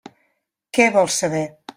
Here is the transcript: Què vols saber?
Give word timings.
Què 0.77 0.87
vols 0.95 1.17
saber? 1.25 1.43